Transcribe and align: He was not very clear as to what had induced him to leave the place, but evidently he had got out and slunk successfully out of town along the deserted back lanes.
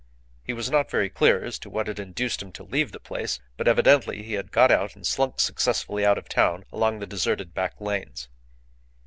He 0.43 0.51
was 0.53 0.71
not 0.71 0.89
very 0.89 1.11
clear 1.11 1.45
as 1.45 1.59
to 1.59 1.69
what 1.69 1.85
had 1.85 1.99
induced 1.99 2.41
him 2.41 2.51
to 2.53 2.63
leave 2.63 2.91
the 2.91 2.99
place, 2.99 3.39
but 3.55 3.67
evidently 3.67 4.23
he 4.23 4.33
had 4.33 4.51
got 4.51 4.71
out 4.71 4.95
and 4.95 5.05
slunk 5.05 5.39
successfully 5.39 6.03
out 6.03 6.17
of 6.17 6.27
town 6.27 6.65
along 6.71 6.97
the 6.97 7.05
deserted 7.05 7.53
back 7.53 7.79
lanes. 7.79 8.27